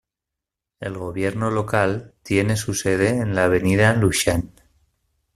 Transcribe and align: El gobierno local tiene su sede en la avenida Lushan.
El 0.79 0.97
gobierno 0.97 1.51
local 1.51 2.15
tiene 2.23 2.57
su 2.57 2.73
sede 2.73 3.09
en 3.09 3.35
la 3.35 3.43
avenida 3.45 3.93
Lushan. 3.93 4.51